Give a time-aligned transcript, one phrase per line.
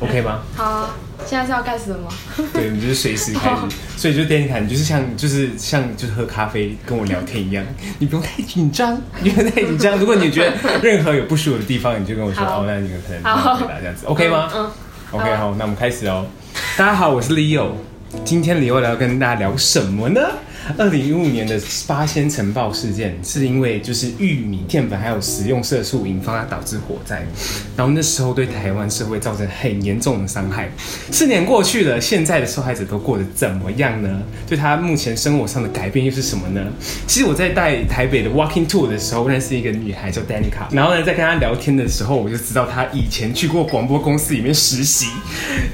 [0.00, 0.42] OK 吗？
[0.54, 2.08] 好啊，现在是要开始了吗？
[2.52, 7.64] 对，你就是随时开始，哦、所以就 Danica，你就是像就是像就是喝咖啡跟我聊天一样，
[7.98, 9.96] 你不用太紧张，你不用太紧张。
[9.98, 14.50] 如果你觉得任何有不舒服的地方，你就跟我说哦，那你可能好回答这样子，OK 吗？
[14.54, 14.70] 嗯，嗯
[15.12, 16.26] ，OK，好，好，那我们开始哦。
[16.76, 17.68] 大家好，我是 Leo，
[18.24, 20.20] 今天 Leo 要跟大家聊什么呢？
[20.76, 27.24] 二零一五年的八仙尘爆事件，是因为就是玉米淀粉还有食用色素引发导致火灾，
[27.76, 30.68] 然后那时候对台湾社会造成很严重的伤害。
[31.12, 34.22] 四年过去了，现在的受害者都过得怎么样呢？
[34.48, 36.60] 对他目前生活上的改变又是什么呢？
[37.06, 45.06] 其实我在带台北的 Walking Tour 的时候，认识一个女孩叫 Danica，然后呢，在跟她聊天的时候，我就知道她以前去过广播公司里面实习，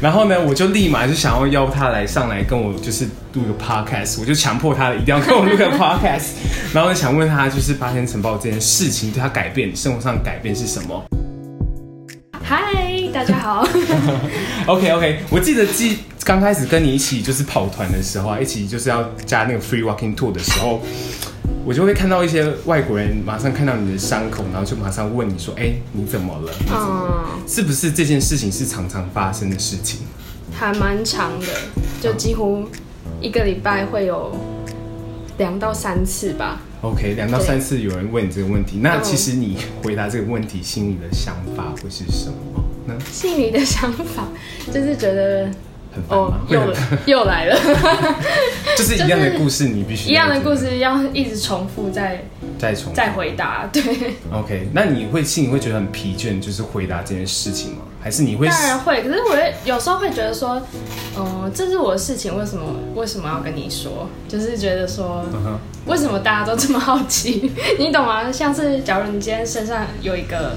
[0.03, 4.82] 然后呢，我就立马就想要邀她来上来跟我就是录个 Podcast，我就强迫她。
[4.83, 6.31] 他一定要跟我录个 podcast，
[6.75, 11.05] 然后我想问他，就是八仙尘爆这件事情对他改变生活上的改变是什么？
[12.43, 13.65] 嗨，大家好。
[14.67, 20.83] OK OK，我记得记刚开始跟你一起就是跑团的时候啊，一起就是要加那个 free walking tour 的时候，
[21.65, 26.53] 我就会看到一些外国人马上看到你的伤口，然后就马上问你说：“哎、欸，你怎么了？
[26.67, 27.25] 怎么了？
[27.37, 30.01] 嗯、是不是这件事情是常常发生的事情？”
[30.53, 31.47] 还蛮长的，
[32.01, 32.69] 就几乎
[33.21, 34.35] 一个礼拜会有。
[35.43, 36.61] 两到三次吧。
[36.83, 42.97] OK，两到三次有人问你这个问题，那其实你回答这个问题，心里的想法会是什么呢？
[43.11, 44.29] 心里的想法
[44.73, 45.51] 就是觉得
[45.93, 46.61] 很烦哦，又
[47.07, 47.59] 又来了，
[48.79, 52.25] 就是一样的故事，你必须一样的故事要一直重复再
[52.57, 53.69] 再重复再回答。
[53.73, 53.83] 对
[54.33, 57.83] ，OK，那你会心里会觉得很疲倦，就是回答这件事情吗？
[58.03, 58.49] 还是你会？
[58.49, 60.61] 当然会，可是我会有时候会觉得说，
[61.17, 62.65] 嗯、呃，这是我的事情，为什么
[62.97, 64.09] 为什么要跟你说？
[64.29, 65.25] 就是觉得说，
[65.87, 67.53] 为什么大家都这么好奇？
[67.79, 68.31] 你懂吗？
[68.33, 70.57] 像是假如你今天身上有一个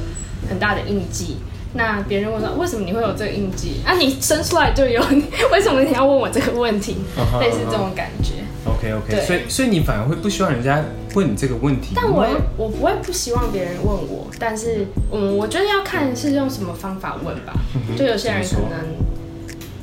[0.50, 1.38] 很大的印记，
[1.74, 3.82] 那别人问说，为什么你会有这个印记？
[3.86, 5.00] 啊，你生出来就有，
[5.54, 6.98] 为什么你要问我这个问题？
[7.40, 8.35] 类似这种感觉。
[8.66, 10.84] OK OK，所以所以你反而会不希望人家
[11.14, 11.94] 问你这个问题？
[11.96, 12.26] 但我
[12.58, 17.54] 我不会不希望别人问我，但是嗯，我觉得要看是用什么方法问吧。
[17.96, 18.80] 就有些人可能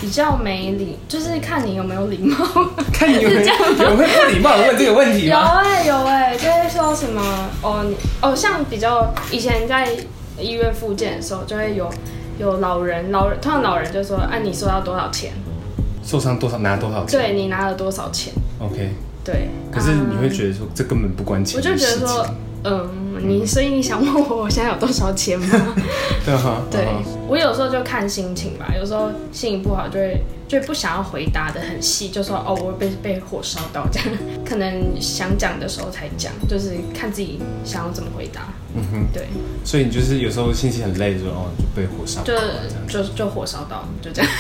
[0.01, 2.37] 比较没礼，就是看你有没有礼貌。
[2.93, 3.41] 看你有没有
[3.91, 5.37] 有没有不礼貌的问这个问题吗？
[5.37, 7.87] 有哎、欸、有哎、欸，就会说什么哦
[8.21, 9.89] 哦，像比较以前在
[10.39, 11.89] 医院复健的时候，就会有
[12.39, 15.33] 有老人老人，通常老人就说，哎、啊，你说要多少钱？
[16.05, 17.21] 受伤多少拿多少钱？
[17.21, 18.91] 对，你拿了多少钱？OK，
[19.25, 19.49] 对。
[19.71, 21.57] 可是你会觉得说这根本不关钱。
[21.57, 22.27] 我就觉得说，
[22.65, 22.89] 嗯，
[23.21, 25.47] 你所以你想问我我现在有多少钱吗？
[26.27, 26.63] 对哈。
[26.71, 26.87] 对，
[27.33, 30.21] 我有时候就看心情吧，有时候心情不好就会。
[30.49, 34.09] 就不想要回答的很细，就说哦，我被被火烧到这样，
[34.45, 38.53] 可能想讲的时候才讲，就是看自己想要怎么回答。
[38.77, 39.23] 嗯哼，对。
[39.65, 42.35] 所以你就是有时候心情很累的时候，哦，就被火烧，就
[42.87, 44.31] 就就火烧到，就这样，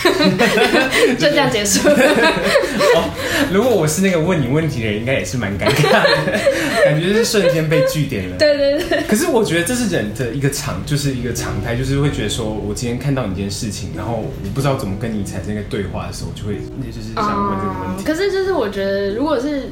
[1.18, 1.88] 就这样结束。
[1.88, 3.08] 哦，
[3.50, 6.38] 如果我是那个问你问题的人，应该也是蛮尴尬的，
[6.84, 8.36] 感觉是瞬间被据点了。
[8.36, 9.02] 对对对。
[9.08, 16.08] 可是我觉得这是人的一个常，就是一个常态，就是会觉得说我今天看到一件事情，然后我不知道怎么跟你产生一个对话。
[16.08, 18.02] 的时候就会，就是想问这个问题。
[18.02, 19.68] 可是就是我觉得，如果是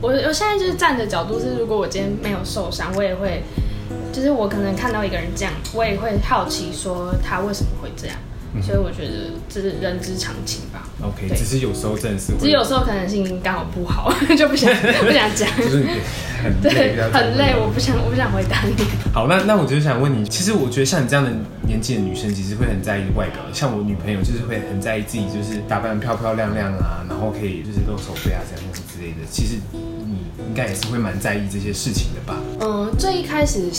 [0.00, 3.42] 我，我现在就是站的角度是，如果我今天没有受伤，我也会，
[4.12, 8.16] 就是我可能看到一个人这样，我也会好奇说他为什么会这样。
[8.62, 10.88] 所以我觉得这是人之常情吧。
[11.02, 14.72] OK，只是有时候真的是，只是有时候可能心情刚好不好， 就不想
[15.04, 15.48] 不想讲。
[15.56, 15.84] 就是
[16.42, 18.74] 很对，很累，我不想我不想回答你。
[19.12, 21.30] 好，那那我就想问你，其实我觉得像你这样的
[21.66, 23.42] 年纪的女生，其实会很在意外表。
[23.52, 29.18] 像我女朋友就是会很在意自己，就是打扮漂漂亮亮啊，然后可以就是露手背啊这样子之类的。
[29.30, 30.16] 其实你
[30.48, 32.38] 应该也是会蛮在意这些事情的吧？
[32.60, 33.70] 嗯，最一开始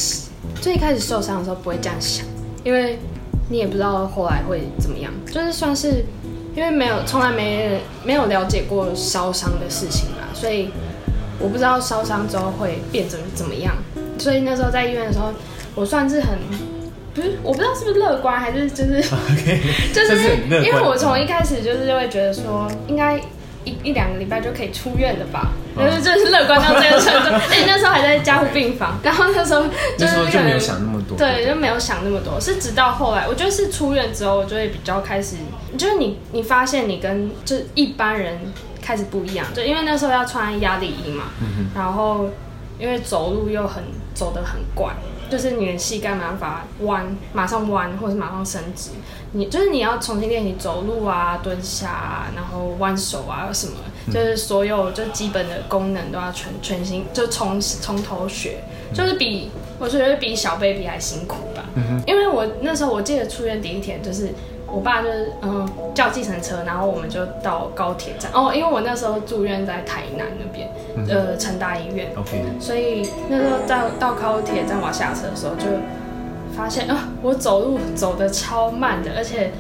[0.62, 2.26] 最一开始受伤的时候不会这样想，
[2.64, 3.00] 因为。
[3.50, 6.06] 你也不知道后来会怎么样，就是算是
[6.56, 10.70] 因为没有从来没没有了解过烧伤的事情嘛，所以
[11.40, 13.76] 我不知道烧伤之后会变成怎么样。
[14.18, 15.32] 所以那时候在医院的时候，
[15.76, 16.38] 我算是很
[17.14, 19.02] 不是我不知道是不是乐观还是就是
[19.94, 23.18] 就是因为我从一开始就是会觉得说应该
[23.64, 27.30] 一一两个礼拜就可以出院了吧，就是就是乐观到这个程度。
[27.54, 29.64] 哎，那时候还在加护病房，然后那时候
[29.98, 30.97] 就是那就没有想那么。
[31.16, 35.38] 对，就没有想那么多，是直到后来，我觉得是出院之后，我就会比较开始，
[35.78, 38.52] 就是你你发现你跟就一般人
[38.82, 42.30] 开始不一样，就因为那时候要穿压力衣嘛，嗯、然后
[42.80, 43.84] 因为走路又很
[44.14, 44.94] 走得很怪，
[45.30, 48.90] 就是你的膝盖没办法弯，马上弯或者是马上伸直，
[49.32, 53.74] 你就是你要重新练习走路啊、蹲下啊，然后弯手啊什么，
[54.12, 58.64] 就是所有就基本的功能都要全全新，就从从头学，
[58.94, 59.50] 就是比。
[59.80, 62.04] 嗯我觉得比小 baby 还辛苦吧，嗯、哼。
[62.08, 64.30] 因为我那时候我记得出院第一天就是
[64.66, 68.32] 我爸就是嗯叫计程车，然后我们就到高铁站。
[68.34, 75.66] 哦，因为我那时候住院在台南那边，嗯、呃成大医院，OK，所以那时候到到高铁站我要下车的时候，就
[76.56, 79.52] 发现啊，我走路走得超慢的，而且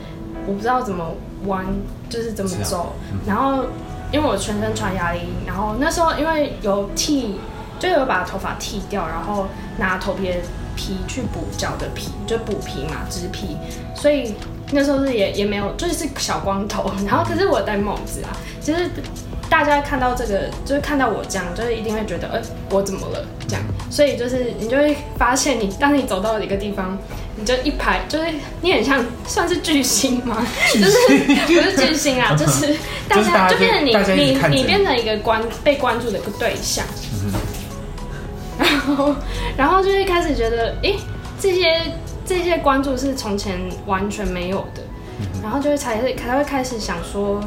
[0.48, 1.06] 我不知道怎么
[1.46, 1.64] 弯，
[2.10, 3.66] 就是怎么走，嗯、然后
[4.12, 7.40] 因为我全身穿压力衣，然后那时候因为有剃，
[7.80, 9.48] 就有把头发剃掉，然后
[9.78, 10.36] 拿头皮的
[10.76, 13.58] 皮去补脚的皮，就补皮嘛，植皮，
[13.96, 14.34] 所以。
[14.70, 18.36] 那时候是也也没有，就是小光头，然后可是我戴帽子啊。
[18.60, 18.90] 其 实
[19.50, 23.26] 大家看到这个，就是看到我这样，就是一定会觉得，呃，我怎么了？
[23.48, 26.98] 这样，所以就是你就会发现你，你当你走到一个地方，
[27.38, 28.26] 你就一排，就是
[28.60, 30.46] 你很像算是巨星吗？
[30.74, 32.76] 就是不是巨星啊， 就是
[33.08, 36.86] 大家就变成你你你变成一个关被关注的一个对象。
[37.32, 37.40] 然
[38.95, 39.16] 后
[39.57, 40.95] 然后就会开始觉得，诶，
[41.39, 41.81] 这些。
[42.28, 44.84] 这些关注是从前完全没有的，
[45.22, 47.39] 嗯、然后就会才会才会开始想说，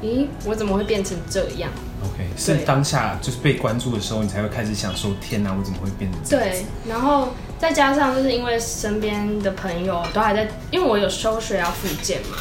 [0.00, 1.68] 咦，我怎么会变成这样
[2.04, 6.48] ？OK，是当下就是被关注的时候，你才会开始想说，天哪，我怎么会变成这样？
[6.48, 12.36] 对，然后再加上就是因为身边的朋友都还在，因为我有休学要复健嘛，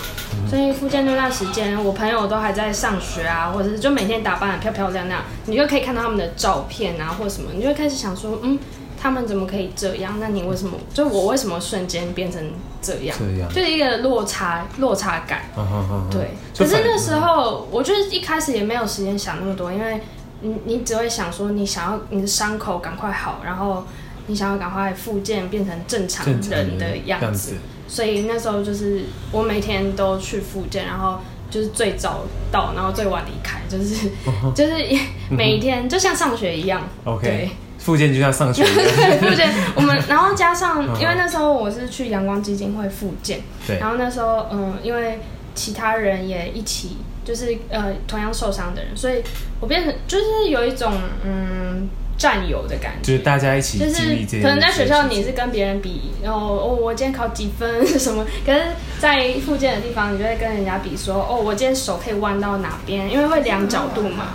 [0.49, 8.59] 所以复健那段时间，我朋友都还在上学啊，或者是就每天打扮的漂漂亮亮，你就可以看到他们的照片啊，或者什么，你就会开始想说，嗯。
[8.97, 10.15] 他们怎么可以这样？
[10.19, 10.75] 那你为什么？
[10.91, 12.41] 就我为什么瞬间变成
[12.81, 13.15] 这样？
[13.19, 15.43] 这样就是一个落差，落差感。
[15.55, 16.09] Uh.
[16.09, 16.31] 对。
[16.57, 20.01] 可是那时候，我就是一开始也没有时间想那么多，因为
[20.41, 23.85] 你你只会想说，你想要你的伤口赶快好，然后
[24.25, 27.57] 你想要赶快复健，变成正常人的样子。
[27.95, 31.17] 所以那时候就是我每天都去复健，然后
[31.49, 34.51] 就是最早到，然后最晚离开，就是、uh.
[34.53, 34.73] 就是
[35.31, 36.81] 每一天就像上学一样。
[37.05, 37.25] OK。
[37.25, 45.19] 对复健就像上学一样，对， 复健我们，然后加上，因为那时候我是去阳光基金会复健，对，然后那时候嗯，因为
[45.53, 49.21] 其他人也一起，就是呃同样受伤的人，所以
[49.61, 50.91] 我变成就是有一种
[51.23, 51.87] 嗯
[52.17, 58.61] 战友的感觉，就是大家一起，就是可能在 学校你是跟别人比，然后哦我今天考几分什么，可是
[58.99, 64.33] 在复健的地方，你就会跟人家比说哦我今天手可以弯到哪边，因为会量角度嘛。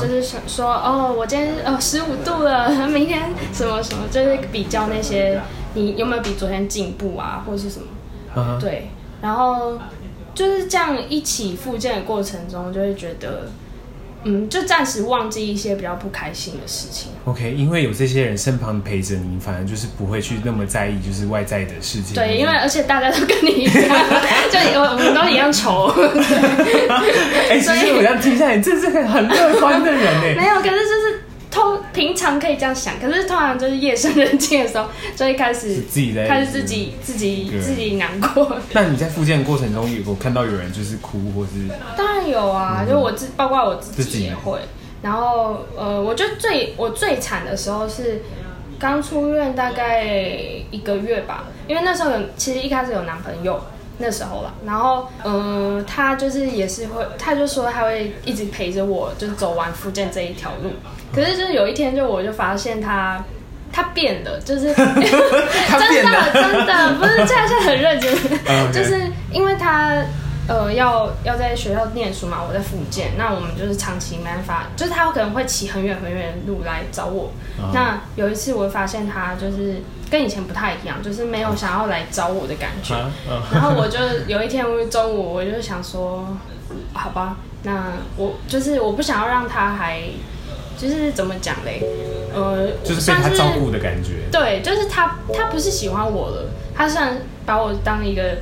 [0.00, 3.22] 就是想说哦，我今天哦十五度了，明天
[3.52, 5.40] 什么什么，就是比较那些
[5.72, 7.86] 你有没有比昨天进步啊，或者是什么
[8.36, 8.60] ？Uh huh.
[8.60, 8.88] 对，
[9.20, 9.76] 然后
[10.32, 13.48] 就是这样一起复健的过程中，就会觉得。
[14.24, 17.10] 嗯，就暂时忘记一些比较不开心的事情。
[17.24, 22.14] OK，因为有这些人身旁陪着你，反而就是不会去那么在意，就是外在的事情。
[22.14, 23.72] 对，因为而且大家都跟你一样，
[24.50, 25.86] 就我我们都一样丑。
[27.48, 30.34] 哎、欸，所以我要听下来，你这是个很乐观的人哎。
[30.40, 30.93] 没有，可是
[31.94, 38.58] 平常可以这样想，可是通常就是夜深人静的时候，就会开始自己在开始自己自己自己难过。
[38.72, 41.68] 那你在复健的过程中有有看到有人就是哭，或是？
[41.96, 44.58] 当然有啊，嗯、就我自包括我自己也会。
[45.00, 48.22] 然后呃，我觉得最我最惨的时候是
[48.78, 50.04] 刚出院大概
[50.70, 53.62] 一个月吧，因为那时候有其实一开始有男朋友。
[53.98, 60.70] 那时候了，然后，嗯、呃，他就是也是会，他就说他会一直陪着我，就是走完福建这一条路。
[61.14, 63.24] 可是就是有一天，就我就发现他，
[63.72, 68.12] 他变了，就是 真的真的不是这样，是很认真
[68.72, 69.00] 就是
[69.32, 70.02] 因为他。
[70.46, 77.32] 呃，要要在学校念书嘛，我在福建，那我们就是长期没办法，就是他有可能会骑很远很远的路来找我。
[77.58, 77.72] Uh.
[77.72, 79.76] 那有一次我发现他就是
[80.10, 82.94] 跟以前不太一样，就是没有想要来找我的感觉。
[82.94, 83.54] Uh.
[83.54, 86.28] 然后我就有一天中午，我就想说，
[86.92, 90.02] 好吧，那我就是我不想要让他还，
[90.76, 91.82] 就是怎么讲嘞？
[92.34, 94.28] 呃，就是被他照顾的感觉。
[94.30, 97.16] 对，就是他他不是喜欢我了，他虽然
[97.46, 98.36] 把我当一个。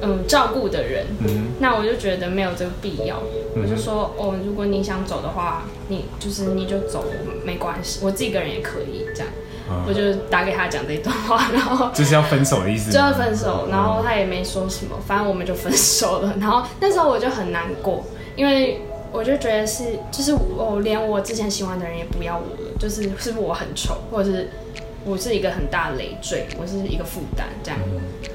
[0.00, 3.22] 嗯，照顾的人，嗯、那我就觉得没有这个必要。
[3.56, 7.04] 嗯、我就说，哦，如果你想走的话，你就是你就走，
[7.44, 9.32] 没关系，我自己一个人也可以这样。
[9.70, 16.34] 嗯、我就打给他讲这一段话，然后就是要分手的意思，就要分手，然后他也没说什么，反正我们就分手了。
[16.40, 18.04] 然后那时候我就很难过，
[18.36, 18.80] 因为
[19.12, 24.48] 我就觉得是，就是我连我之前喜欢的人也不要我了，就是是不是我很丑，或者是。
[25.08, 27.80] 我是一个很大的累赘，我是一个负担这样，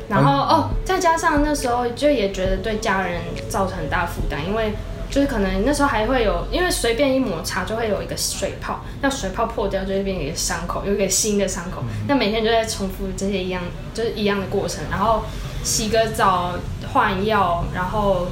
[0.10, 4.74] 然后哦，再加上那时候就也觉得对家人造成很大负担，因为
[5.10, 13.62] 就是可能那时候还会有，因为随便一摩擦就会有一个水泡，那水泡破掉就会变一个伤口，有一个新的伤口，那每天就在重复这些一样，
[13.94, 15.24] 就是一样的过程，然后
[15.64, 16.54] 洗个澡、
[16.92, 18.28] 换药，然后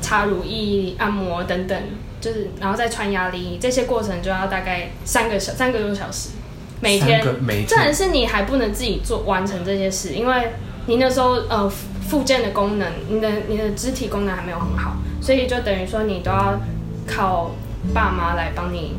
[0.00, 1.80] 擦乳液、按摩等等，
[2.20, 6.30] 就是然后再穿压力，这些过程就要大概三个小三个多小时。
[6.80, 7.24] 每天，
[7.66, 10.52] 这还是你还不能自己做完成这些事，因为
[10.86, 11.68] 你那时候呃
[12.08, 16.60] 附件的功能，你的你的肢体功能还没有很好，所以就等于说你都要
[17.06, 17.52] 靠
[17.94, 18.96] 爸妈来帮你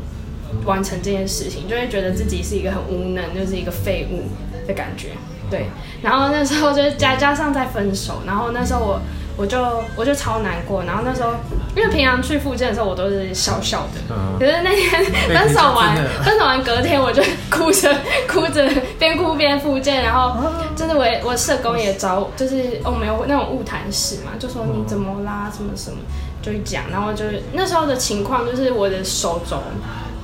[0.65, 4.23] 完成这件事情，就会觉得自己是一个很无能，就是一个废物
[4.67, 5.09] 的感觉。
[5.49, 5.67] 对，
[6.01, 9.01] 然后那时候就加加上再分手，然后那时候我。
[9.39, 11.29] 我就我就超难过，然后那时候
[11.77, 17.95] 因为平常去复健的时候我都是笑笑的，嗯、可是那天分手完分手完隔天我就哭着
[18.27, 18.67] 哭着
[18.97, 20.35] 边哭边复健，然后
[20.75, 25.97] 真的我我社工也找就是我们有那种物谈室嘛，就说你怎么啦什么什么
[26.41, 29.57] 就讲，然后就是那时候的情况就是我的手肘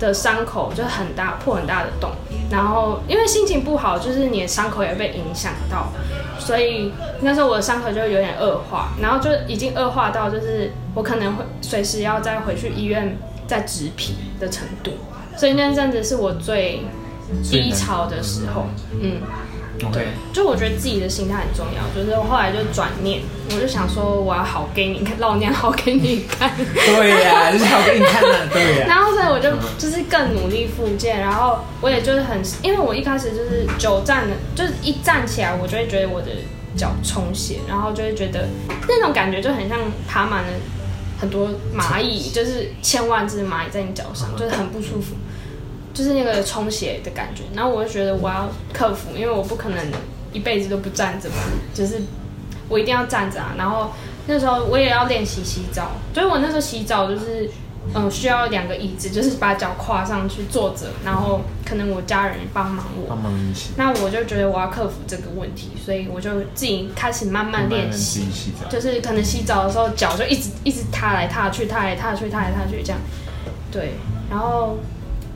[0.03, 2.11] 的伤口就很大破很大的洞，
[2.51, 5.87] 然后因为心情不好，就是你的伤口也被影响到。
[6.39, 6.91] 所以
[7.21, 13.17] 那时候我的伤口就有点恶化，然后就已经恶化到就是我可能会随时要再回去医院
[13.47, 14.91] 再植皮的程度，
[15.37, 16.81] 所以那阵子是我最
[17.49, 18.65] 低潮的时候，
[18.99, 19.21] 嗯，
[19.91, 23.21] 对，就我觉得自己的心态很重要，就是我后来就转念，
[23.51, 36.27] 我就想说我要好给你看，老娘好给你看，对呀、啊，就是好给你看的， 对呀、啊，然后所以我就就是更努力复健，然后我也就是很，因为我一开始就是久站的，就是一站起来我就会觉得我的
[36.75, 38.47] 脚充血，然后就会觉得
[38.87, 40.49] 那种感觉就很像爬满了
[41.19, 45.15] 很多蚂蚁， 就是千万只蚂蚁在你脚上，就是很不舒服。
[45.93, 49.77] 就是那个充血的感觉，然后我就觉得我要克服，因为我不可能
[50.31, 51.35] 一辈子都不站着嘛，
[51.71, 52.01] 就是
[52.67, 53.53] 我一定要站着啊。
[53.57, 53.91] 然后
[54.25, 57.47] 那时候我也要练习洗澡，所以我那时候洗澡就是
[57.93, 63.69] 嗯需要两个椅子，就是把脚跨上去坐着，然后可能我家人帮忙我，帮忙一起。
[63.77, 68.25] 那我就觉得我要克服这个问题，所以我就自己开始慢慢练习，
[68.67, 72.99] 就是可能洗澡的时候脚就一直一直踏来踏去，踏来踏去，踏来踏去这样，
[73.71, 73.93] 对，
[74.31, 74.79] 然后。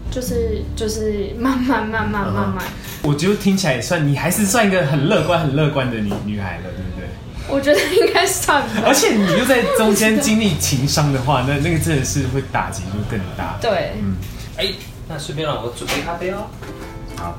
[0.10, 2.64] 就是就是慢慢慢慢慢慢，
[3.04, 7.08] 我觉得听起来也算，你还是算一个很乐观很乐观的女女孩了，对不对？
[7.50, 8.84] 我觉得应该算吧。
[8.86, 13.58] 而且你又在中间经历情伤的话，那那个真的是会打击就更大。
[13.62, 14.16] 对，嗯，
[14.58, 14.76] 哎、欸，
[15.08, 16.48] 那顺便让我准备咖啡哦。
[17.16, 17.38] 好。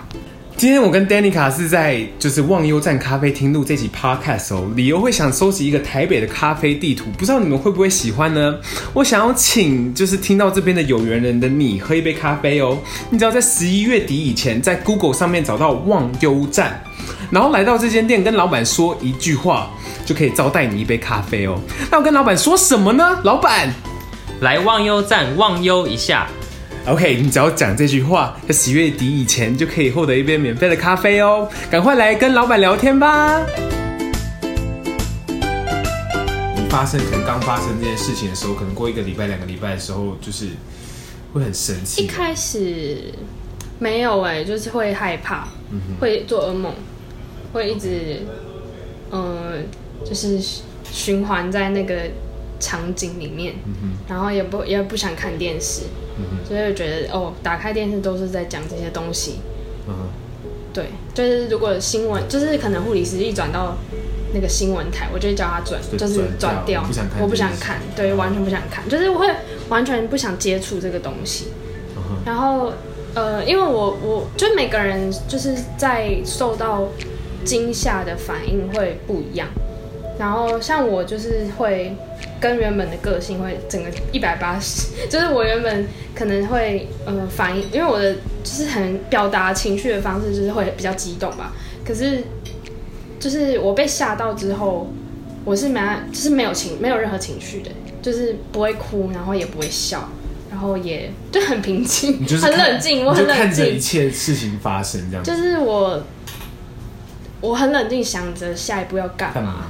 [0.58, 8.56] 今天我跟 Danica 是在就是忘忧站咖啡厅录这集 Podcast 哦，理由会想收集一个台北的咖啡地图，不知道你们会不会喜欢呢？
[8.92, 12.76] 我想要请就是听到这边的有缘人的你喝一杯咖啡哦，
[13.08, 16.82] 你只要在十一月底以前在 Google 上面找到忘忧站，
[17.30, 19.70] 然后来到这间店跟老板说一句话，
[20.04, 21.56] 就可以招待你一杯咖啡哦。
[21.88, 23.20] 那我跟老板说什么呢？
[23.22, 23.72] 老板，
[24.40, 26.26] 来忘忧站忘忧一下。
[26.88, 31.46] OK，你只要讲这句话，在十月底以前就可以获得一杯免费的咖啡哦！
[31.70, 33.44] 赶快来跟老板聊天吧。
[36.56, 40.46] 你发生可能刚发生这件事情的时候，可能过一个礼拜、两个礼拜的时候，就是
[41.34, 42.04] 会很生气。
[42.04, 43.12] 一开始
[43.78, 46.72] 没有哎、欸，就是会害怕，嗯、会做噩梦，
[47.52, 48.22] 会一直
[49.10, 49.52] 嗯、呃，
[50.06, 50.40] 就是
[50.90, 51.94] 循环在那个
[52.58, 55.82] 场景里面，嗯、然后也不也不想看电视。
[56.44, 59.38] 所以我觉得哦，打开电视都是在讲这些东西。
[59.86, 59.94] 嗯，
[60.72, 63.76] 对，就是如果新闻，就是可能护理师一转到
[64.34, 66.82] 那个新闻台，我就会叫他转，就是转掉。
[66.82, 69.28] 不想看，我不想看，对，完全不想看，就是我会
[69.68, 71.52] 完全不想接触这个东西。
[71.96, 72.72] 嗯，然后
[73.14, 76.88] 呃，因为我我就每个人就是在受到
[77.44, 79.46] 惊吓的反应会不一样。
[80.18, 81.94] 然后像我就是会
[82.40, 88.14] 跟原本的个性会整个一百八十，就是我原本可能会呃反应，因为我的
[88.44, 91.52] 就是很表达情绪的方式就是会比较激动吧。
[91.84, 92.22] 可是
[93.18, 94.92] 就是我被吓到之后，
[95.44, 100.08] 我是蛮就是没有情没有任何情绪的，就是不会哭，然后也不会笑，
[100.50, 105.24] 然后也就很平静，很冷静，我很冷静，看着一切事情发生这样。
[105.24, 106.02] 就是我
[107.40, 109.66] 我很冷静，想着下一步要干嘛。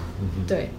[0.47, 0.71] 对，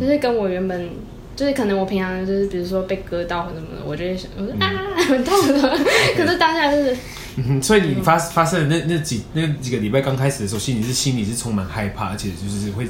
[0.00, 0.90] 就是跟我原本
[1.40, 4.68] 就是可能我平常就是比如说被割到或什么的，我就会想我说啊
[5.08, 5.78] 很痛的，
[6.14, 6.94] 可是当下就是，
[7.36, 12.86] 嗯，所以你发发生的那那几那几个礼拜刚开始的时候，心里是心里是充满害怕，而且就是会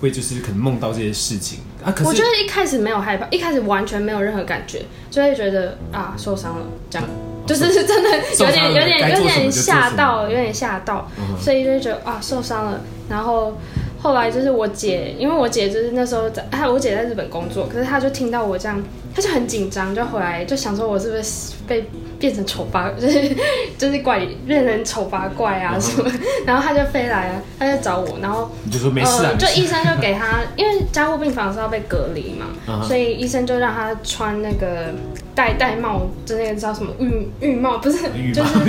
[0.00, 1.58] 会就是可能梦到这些事情。
[1.84, 1.90] 啊。
[1.90, 7.08] 可是我觉得一开始没有害怕，一开始完全没有任何感觉，就会觉得啊受伤了，这样
[7.48, 13.58] 就是是真的有点有点有点吓到，有点吓到，所以就觉得啊受伤了，然后。
[14.00, 18.82] 后来就是我姐，因为我姐就是那时候在，哎，我姐在日本工作，可是她就听到我这样，
[19.14, 21.84] 她就很紧张，就回来就想说我是不是被
[22.18, 23.36] 变成丑八，就是
[23.76, 26.10] 就是怪变成丑八怪啊什么，
[26.46, 32.86] 然后他就飞来啊，他就找我，然后你就说没事啊，呃、就医生就给他， 因为加护病房是要被隔离嘛，uh huh.
[32.86, 34.92] 所以医生就让他穿那个
[35.34, 37.98] 戴戴帽，就那个叫什么浴浴帽，不是，
[38.34, 38.64] 就是不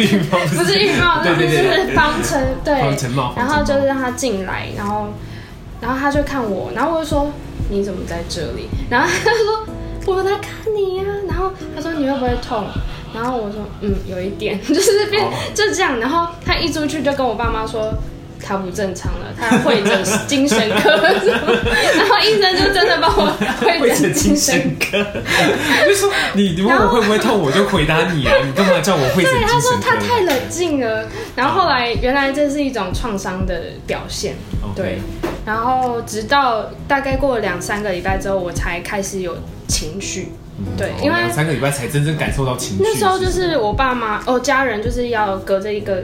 [0.64, 2.74] 是浴帽，就是 方尘，对，
[3.36, 5.08] 然后就是让他进来，然后。
[5.82, 7.32] 然后他就看我，然后我就说
[7.70, 8.68] 你怎么在这里？
[8.90, 9.66] 然后他就说
[10.08, 11.24] 我来看你呀、啊。
[11.26, 12.66] 然后他说你会不会痛？
[13.14, 16.00] 然后我说嗯，有一点， 就是变就这样。
[16.00, 17.94] 然后他一出去就跟我爸妈说。
[18.42, 24.98] 他不正常了， 他会诊精神科， 然后医生就真的帮我会诊精神科。
[25.86, 29.46] 就说你你问我会不会痛，我就回答你啊，你干嘛叫我会诊精神科？
[29.46, 31.06] 对，他说他太冷静了。
[31.36, 34.36] 然后后来原来这是一种创伤的表现，
[34.74, 35.00] 对。
[35.46, 39.38] 然后直到大概过了两三个礼拜之后，我才开始有
[39.68, 40.30] 情绪，
[40.78, 42.84] 对，因为两三个礼拜才真正感受到情绪。
[42.84, 46.04] 那时候就是我爸妈哦，家人就是要隔着一个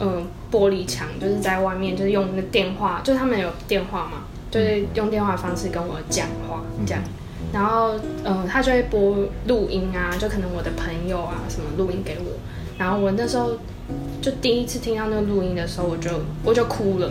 [0.00, 0.26] 嗯。
[0.54, 7.02] 玻璃墙就是在外面，就是用那电话，就是他们有电话嘛，就是用电话方式跟我讲话这样。
[7.52, 12.38] 然后，嗯，他就会播录音啊，就可能我的朋友啊什么录音给我。
[12.78, 13.58] 然后我那时候
[14.22, 16.10] 就第一次听到那个录音的时候，我就
[16.44, 17.08] 我就哭了。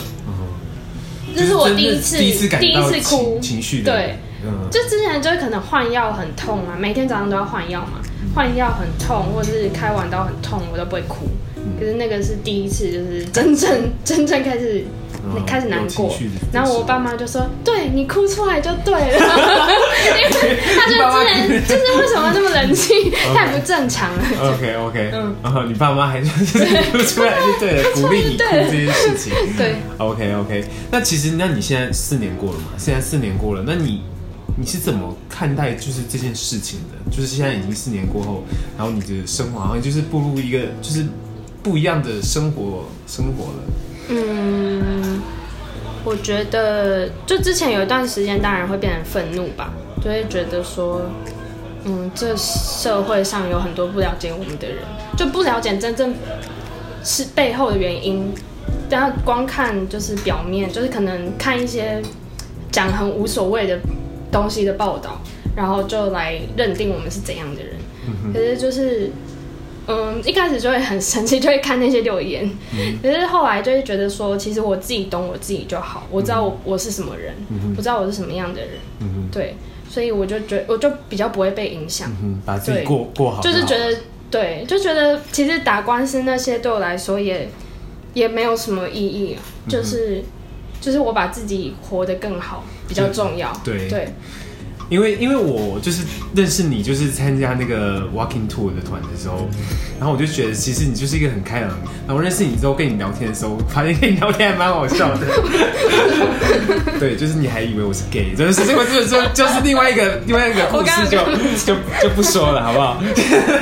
[1.35, 3.83] 这是我第一次第一次第一次哭情绪。
[3.83, 4.19] 对，
[4.69, 7.99] 就之前就是可能换药很痛啊，每天早上都要换药嘛，
[8.35, 11.27] 换药很痛，或者是开完刀很痛，我都不会哭。
[11.79, 14.83] 可是那个是第一次，就是真正 真正开始、
[15.23, 16.13] 嗯、开始难过，
[16.51, 18.99] 然后我爸妈就说：“对你哭出来就对了。
[20.19, 24.23] ”因为他就之前就是为什么那么冷静， 太不正常了。
[24.41, 29.33] OK OK，嗯，然后你爸妈还说就是哭出来就对了，鼓励你哭这件事情。
[29.57, 32.65] 对，OK OK，那其实那你现在四年过了嘛？
[32.77, 34.01] 现在四年过了，那你
[34.57, 37.11] 你是怎么看待就是这件事情的？
[37.11, 38.43] 就是现在已经四年过后，
[38.77, 41.05] 然后你的生活好像就是步入一个就是。
[41.63, 43.59] 不一样的生活，生活了。
[44.09, 45.21] 嗯，
[46.03, 49.71] 我觉得就之前有一段时间，当然会变成愤怒吧，
[50.03, 51.03] 就会觉得说，
[51.85, 54.79] 嗯，这社会上有很多不了解我们的人，
[55.17, 56.13] 就不了解真正
[57.01, 58.29] 是背后的原因。
[58.89, 62.01] 大家光看就是表面，就是可能看一些
[62.73, 63.79] 讲很无所谓的
[64.33, 65.21] 东西的报道，
[65.55, 67.75] 然后就来认定我们是怎样的人。
[68.33, 69.09] 可是就是。
[69.85, 72.49] 嗯，一开始就会很生气，就会看那些留言。
[72.71, 78.69] 嗯、可是后来就会觉得说，其实我自己懂我自己就好，我知道我我是什么人，嗯、我知道我是什么样的人。
[79.01, 79.57] 嗯、对，
[79.89, 83.41] 所以我就觉得我就比较不会被影响，嗯，把自己过过好，好。
[83.41, 83.93] 就是觉得
[84.31, 87.49] 对，就觉得其实打官司那些对我来说也
[88.13, 90.23] 也没有什么意义，啊、就是
[90.83, 93.49] 就是我把自己活得更好比较重要。
[93.63, 94.09] 对对。
[94.93, 96.03] 对因为因为我就是
[96.35, 99.49] 认识你，就是参加那个 Walking Tour 的团的时候，
[99.99, 101.71] 然后我就觉得其实你就是一个很开朗。
[102.05, 105.25] 然后认识你之后跟你聊天的时候，发现跟你聊天还蛮好笑的。
[106.99, 111.17] 对，就是你还以为我是 gay，就是这个就是说就是另外一个另外一个故事就
[111.65, 113.01] 就就不说了，好不好？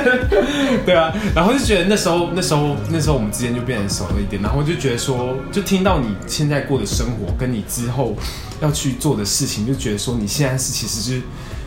[0.84, 8.16] 对啊，然后就觉得那时候那时候那时候我们之间就变得熟了一点，然后我就觉得说，就听到你现在过的生活跟你之后
[8.62, 11.20] 要去做的事情，就觉得说你现在是其实是。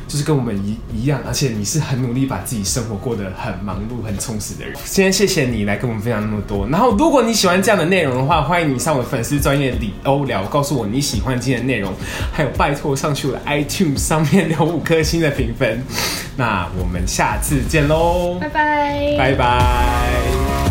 [0.07, 4.75] 就是跟我们一一样，而且你是很努力把自己生活过得很忙碌、很充实的人。
[4.85, 6.67] 今天谢谢你来跟我们分享那么多。
[6.67, 11.91] 然后，如果你喜欢这样的内容的话，欢迎你上我的粉丝专业里欧聊，告诉我你喜欢今天的内容。
[12.31, 15.83] 还有，拜托上去我的 iTunes 上面留五颗星的评分。
[16.37, 20.64] 那我们下次见喽，拜拜，拜拜。